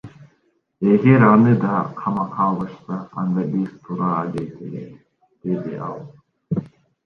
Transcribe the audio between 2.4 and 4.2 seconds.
алышса анда биз туура